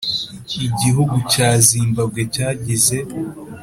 igihugu 0.67 1.15
cya 1.31 1.49
zimbabwe 1.67 2.21
cyagize 2.33 2.97